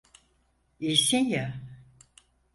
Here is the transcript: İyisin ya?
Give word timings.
İyisin 0.79 1.25
ya? 1.25 1.61